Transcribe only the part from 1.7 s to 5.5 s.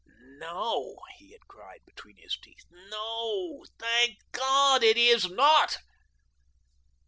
between his teeth, "no, thank God, it is